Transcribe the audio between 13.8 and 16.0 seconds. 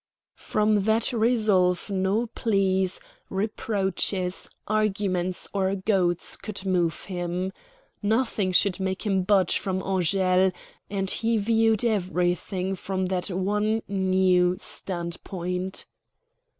new standpoint.